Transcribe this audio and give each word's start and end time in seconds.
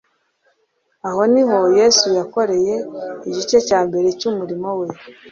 Aho 1.07 1.21
ni 1.31 1.43
ho 1.47 1.57
Yesu 1.79 2.07
yakoreye 2.19 2.75
igice 3.29 3.57
cya 3.67 3.79
mbere 3.87 4.07
cy'umurimo 4.19 4.69
we. 4.79 4.87